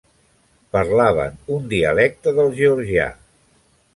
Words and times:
Parlaven 0.77 1.35
un 1.57 1.69
dialecte 1.75 2.35
del 2.39 2.51
georgià. 2.63 3.07